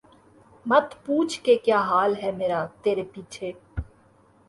مت 0.65 0.87
پوچھ 1.03 1.35
کہ 1.43 1.53
کیا 1.65 1.79
حال 1.89 2.11
ہے 2.21 2.31
میرا 2.39 2.61
ترے 2.81 3.03
پیچھے 3.13 3.51